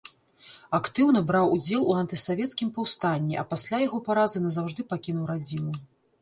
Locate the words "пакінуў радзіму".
4.95-5.71